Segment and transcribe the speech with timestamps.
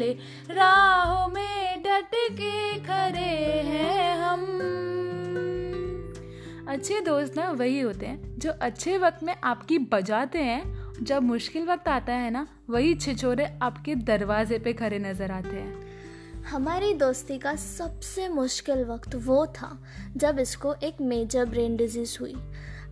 [0.00, 0.12] वाले
[0.54, 3.30] राहों में डट के खड़े
[3.66, 4.46] हैं हम।
[6.68, 10.62] अच्छे दोस्त ना, वही होते हैं, जो अच्छे वक्त में आपकी बजाते हैं,
[11.04, 15.90] जब मुश्किल वक्त आता है ना, वही छिछोरे आपके दरवाजे पे खड़े नज़र आते हैं।
[16.44, 19.78] हमारी दोस्ती का सबसे मुश्किल वक्त वो था,
[20.16, 22.34] जब इसको एक मेजर ब्रेन डिज़ीज़ हुई।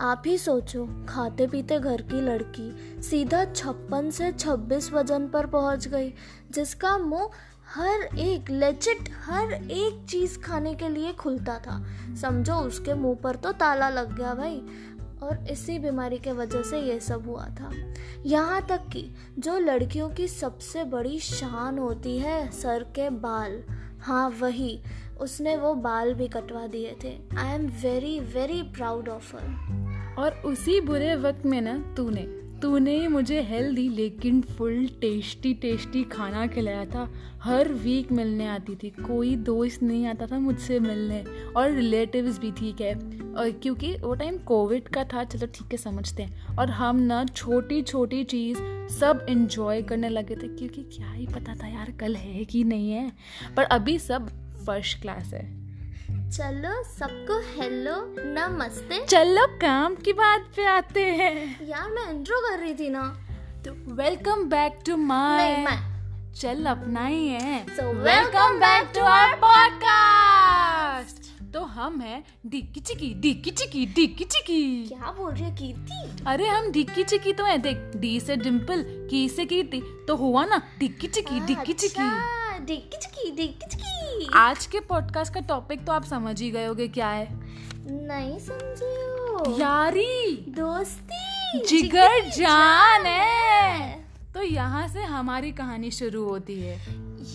[0.00, 5.88] आप ही सोचो खाते पीते घर की लड़की सीधा छप्पन से छब्बीस वज़न पर पहुँच
[5.88, 6.14] गई,
[6.50, 7.30] जिसका मुँह
[7.74, 11.86] हर एक लेचिट हर एक चीज़ खाने के लिए खुलता था।
[12.20, 14.62] समझो, उसके मुँह पर तो ताला लग गया भाई।
[15.22, 17.70] और इसी बीमारी के वजह से ये सब हुआ था।
[18.26, 23.62] यहाँ तक कि जो लड़कियों की सबसे बड़ी शान होती है, सर के बाल।
[24.00, 24.82] हाँ वही,
[25.20, 29.83] उसने वो बाल भी कटवा दिए थे। I am very very proud of her
[30.18, 36.04] और उसी बुरे वक्त में ना तूने तूने ही मुझे हेल्दी लेकिन फुल टेस्टी टेस्टी
[36.04, 37.12] खाना खिलाया था।
[37.42, 41.24] हर वीक मिलने आती थी, कोई दोस्त नहीं आता था मुझसे मिलने।
[41.56, 42.94] और रिलेटिव्स भी ठीक है।
[43.34, 47.24] और क्योंकि वो टाइम कोविड का था, चलो ठीक है, समझते हैं। और हम ना
[47.24, 52.16] छोटी छोटी चीज़ सब इन्जॉय करने लगे थे, क्योंकि क्या ही पता था यार कल
[52.16, 53.12] है कि नहीं है।
[53.56, 54.28] पर अभी सब
[54.66, 55.63] फ़र्स्ट क्लास है।
[56.14, 62.58] चलो सबको हेलो नमस्ते। चलो काम की बात पे आते हैं। यार मैं इंट्रो कर
[62.58, 63.02] रही थी ना।
[63.64, 65.66] तो वेलकम बैक टू माय
[66.36, 71.22] चल अपना ही है। So, welcome back to our podcast
[71.54, 76.24] तो हम हैं डिक्की चिकी डिक्की चिकी डिक्की चिकी। क्या बोल रही है कीर्ति?
[76.26, 80.44] अरे हम डिक्की चिकी तो है। देख डी से डिम्पल की से कीर्ति। तो हुआ
[80.44, 82.08] ना डिक्की चिकी डिक्की चिकी।
[82.64, 86.64] अच्छा, डिक्की चिकी डिक्की चिकी। आज के पॉडकास्ट का टॉपिक तो आप समझ ही गए
[86.64, 87.28] होगे क्या है।
[87.90, 94.04] नहीं समझे हो। यारी। दोस्ती। जिगर जिगरी जान है।
[94.34, 96.76] तो यहाँ से हमारी कहानी शुरू होती है।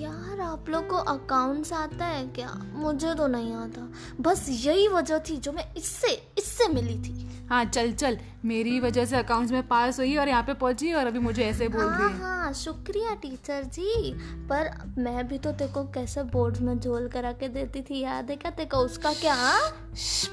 [0.00, 2.62] यार आप लोग को अकाउंट्स आता है क्या?
[2.72, 7.64] मुझे तो नहीं आता। बस यही वजह थी जो मैं इससे इससे मिली थी। हाँ
[7.64, 11.18] चल चल। मेरी वजह से अकाउंट्स में पास हुई और यहाँ पे पहुँची और अभी
[11.18, 14.12] मुझे ऐसे बोल रही हाँ। है हाँ शुक्रिया टीचर जी।
[14.48, 18.36] पर मैं भी तो तेको कैसे बोर्ड में झोल करा के देती थी याद है
[18.36, 19.36] क्या तेको उसका क्या?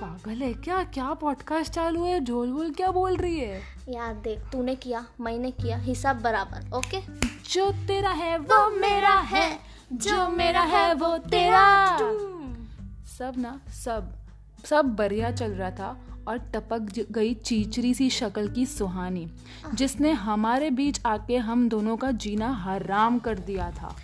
[0.00, 0.82] पागल है क्या?
[0.84, 2.20] क्या पॉडकास्ट चालू है?
[2.20, 3.60] झोल वोल क्या बोल रही है?
[3.88, 7.00] याद देख तूने किया मैंने किया हिसाब बराबर ओके?
[7.52, 9.58] जो तेरा है वो मेरा है।
[9.92, 11.96] जो मेरा है वो तेरा।
[13.18, 14.12] सब ना सब
[14.64, 19.26] सब बढ़िया चल रहा था। और टपक गई चीचरी सी शक्ल की सुहानी,
[19.74, 23.94] जिसने हमारे बीच आके हम दोनों का जीना हराम कर दिया था।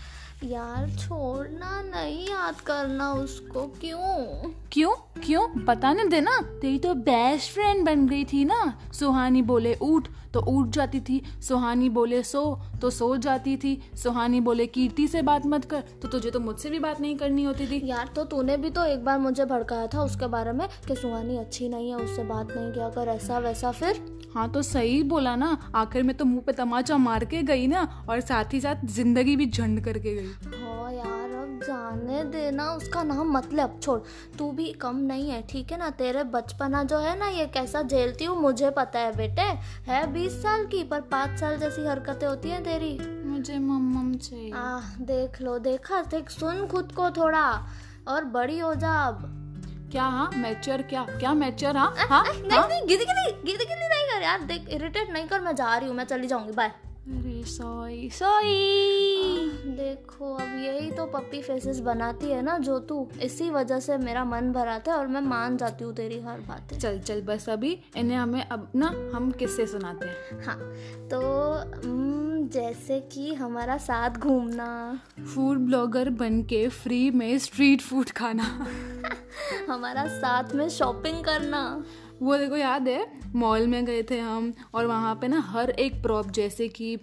[0.45, 4.51] यार छोड़ना नहीं याद करना उसको क्यों?
[4.73, 4.95] क्यों?
[5.27, 5.65] क्यों?
[5.65, 10.69] बताने देना। तेरी तो बेस्ट फ्रेंड बन गई थी ना। सुहानी बोले उठ। तो उठ
[10.69, 15.65] जाती थी। सुहानी बोले सो। तो सो जाती थी। सुहानी बोले कीर्ति से बात मत
[15.65, 18.71] कर। तो तुझे तो मुझसे भी बात नहीं करनी होती थी। यार तो तूने भी
[18.71, 22.25] तो एक बार मुझे भड़काया था उसके बारे में कि सुहानी अच्छी नहीं है उससे
[22.25, 26.25] बात नहीं किया कर ऐसा वैसा फिर। हाँ तो सही बोला ना आखिर में तो
[26.25, 30.15] मुँह पे तमाचा मार के गई ना और साथ ही साथ ज़िंदगी भी झंड करके
[30.15, 33.99] गई। हाँ यार अब जाने देना उसका नाम मतलब छोड़।
[34.39, 35.89] तू भी कम नहीं है ठीक है ना?
[35.91, 39.49] तेरे बचपना जो है ना ये कैसा झेलती हूँ मुझे पता है बेटे।
[39.91, 44.53] है बीस साल की पर पाँच साल जैसी हरकतें होती हैं तेरी। मुझे मम्मम चाहिए।
[44.53, 47.45] आ देख लो देखा देख सुन खुद को थोड़ा
[48.09, 49.38] और बड़ी हो जा अब।
[49.93, 50.31] क्या हाँ?
[50.37, 51.05] मैच्योर क्या?
[51.11, 51.95] क्या मैच्योर हाँ?
[51.99, 52.25] हाँ?
[52.25, 55.77] नहीं नहीं गिदी गिदी गिदी गिदी नहीं कर यार देख इरिटेट नहीं कर मैं जा
[55.77, 56.69] रही हूँ मैं चली जाऊँगी बाय
[57.09, 63.49] अरे सॉरी सॉरी देखो अब यही तो पप्पी फेसेस बनाती है ना जो तू इसी
[63.51, 66.99] वजह से मेरा मन भरा था और मैं मान जाती हूँ तेरी हर बात। चल
[66.99, 70.45] चल बस अभी इन्हें हमें अब ना हम किससे सुनाते हैं?
[70.45, 70.59] हाँ
[71.09, 71.21] तो
[71.89, 75.01] हम्म, जैसे कि हमारा साथ घूमना।
[75.35, 78.67] फ़ूड ब्लॉगर बन के फ्री में स्ट्रीट फ़ूड खाना।
[79.69, 81.85] हमारा साथ में शॉपिंग करना।
[82.23, 86.03] वो देखो याद है मॉल में गए थे हम और वहाँ पे ना हर एक
[86.03, 86.95] प्रॉप जैसे कि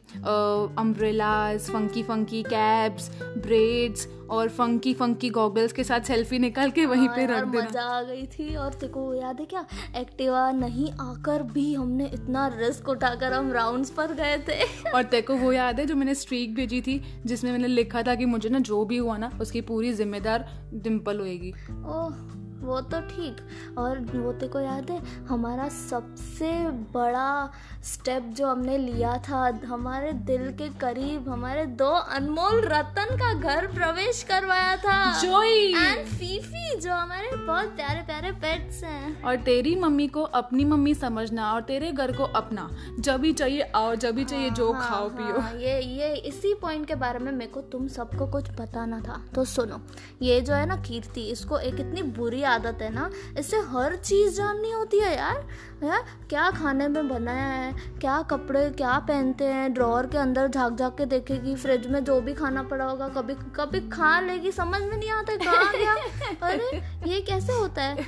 [0.77, 7.07] umbrellas funky funky caps braids और फंकी फंकी गॉगल्स के साथ सेल्फी निकाल के वहीं
[7.09, 9.65] पे हाँ रख देना। मज़ा आ गई थी। और तेको याद है क्या?
[9.97, 15.21] एक्टिवा नहीं आकर भी हमने इतना रिस्क उठाकर हम राउंड्स पर गए थे। और तेरे
[15.21, 18.49] को वो याद है जो मैंने स्ट्रीक भेजी थी जिसमें मैंने लिखा था कि मुझे
[18.49, 22.17] ना जो भी हुआ ना उसकी पूरी जिम्मेदार डिम्पल होएगी। ओह
[22.65, 23.37] वो तो ठीक।
[23.77, 26.51] और वो तेरे को याद है हमारा सबसे
[26.93, 27.49] बड़ा
[27.83, 33.67] स्टेप जो हमने लिया था हमारे दिल के करीब हमारे दो अनमोल रतन का घर
[33.67, 35.73] प्रवेश करवाया था। जोई!
[35.75, 40.93] एंड फीफी जो हमारे बहुत प्यारे प्यारे पेट्स हैं। और तेरी मम्मी को अपनी मम्मी
[40.93, 42.69] समझना और तेरे घर को अपना।
[42.99, 46.53] जब भी चाहिए आओ जब भी चाहिए जो हाँ, खाओ हाँ, पियो। ये ये इसी
[46.53, 49.81] पॉइंट के बारे में मेरे को तुम सबको कुछ बताना था। तो सुनो
[50.21, 53.09] ये जो है ना कीर्ति इसको एक इतनी बुरी आदत है ना?
[53.39, 55.47] इससे हर चीज़ जाननी होती है यार।
[55.83, 57.71] यार क्या खाने में बनाया है?
[58.01, 59.73] क्या कपड़े क्या पहनते हैं?
[59.73, 63.33] ड्रॉर के अंदर झाँक झाँक के देखेगी फ्रिज में जो भी खाना पड़ा होगा कभी
[63.55, 65.93] कभी खा लेगी समझ में नहीं आता है कहाँ गया।
[66.49, 66.81] अरे
[67.11, 68.07] ये कैसे होता है?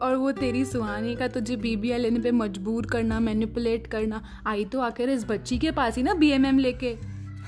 [0.00, 4.80] और वो तेरी सुहानी का तुझे बीबीआई लेने पे मजबूर करना मैनिपुलेट करना आई तो
[4.80, 6.96] आखिर इस बच्ची के पास ही ना बीएमएम लेके।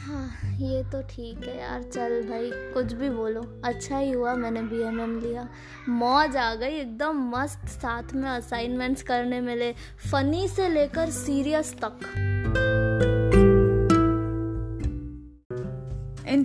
[0.09, 4.63] हाँ ये तो ठीक है यार, चल भाई, कुछ भी बोलो। अच्छा ही हुआ मैंने
[4.63, 5.49] बी एम एम लिया।
[5.89, 9.73] मौज आ गई, एकदम मस्त साथ में असाइनमेंट्स करने मिले
[10.13, 12.01] फनी से लेकर सीरियस तक।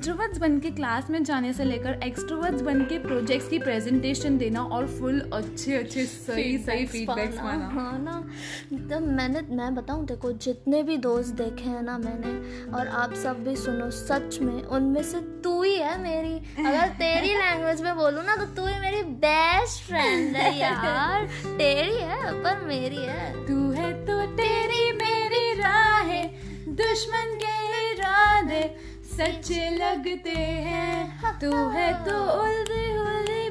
[0.04, 4.64] इंट्रोवर्ट्स बन के क्लास में जाने से लेकर एक्सट्रोवर्ट्स बन के प्रोजेक्ट्स की प्रेजेंटेशन देना
[4.78, 8.18] और फुल अच्छे अच्छे सही सही फीडबैक्स पाना। हाँ ना
[8.74, 12.34] एकदम मैंने मैं बताऊँ देखो जितने भी दोस्त देखे हैं ना मैंने
[12.78, 16.36] और आप सब भी सुनो सच में उनमें से तू ही है मेरी।
[16.66, 21.26] अगर तेरी लैंग्वेज में बोलूँ ना तो तू ही मेरी बेस्ट फ्रेंड है यार।
[21.58, 23.63] तेरी है पर मेरी है तू है। तो
[29.14, 30.38] सच्चे लगते
[30.68, 33.42] हैं। तू है तो उल्दी उल्दी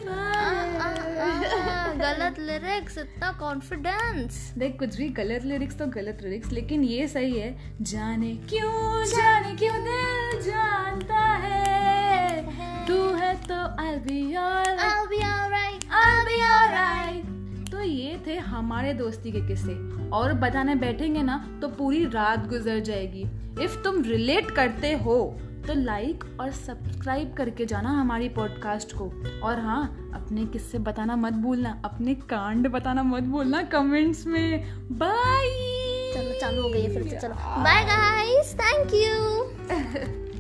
[1.98, 7.38] गलत लिरिक्स इतना कॉन्फिडेंस देख कुछ भी गलत लिरिक्स तो गलत लिरिक्स लेकिन ये सही
[7.38, 12.86] है जाने क्यों जाने क्यों दिल जानता है?
[12.86, 18.36] तू है तो I'll be alright I'll be alright I'll be alright तो ये थे
[18.48, 19.74] हमारे दोस्ती के किस्से।
[20.10, 23.22] और बताने बैठेंगे ना तो पूरी रात गुजर जाएगी।
[23.64, 25.16] इफ़ तुम रिलेट करते हो
[25.66, 29.04] तो लाइक और सब्सक्राइब करके जाना हमारी पॉडकास्ट को।
[29.42, 34.64] और हाँ अपने किस्से बताना मत भूलना अपने कांड बताना मत भूलना कमेंट्स में।
[34.98, 35.48] बाय
[36.14, 40.31] चलो चालू हो गई फिर से चलो। Bye guys thank